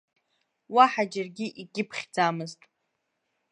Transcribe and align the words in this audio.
Уаҳа 0.75 1.03
џьаргьы 1.11 1.47
икьыԥхьӡамызт. 1.61 2.61